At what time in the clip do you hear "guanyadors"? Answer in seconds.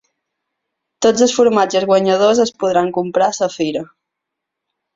1.91-2.43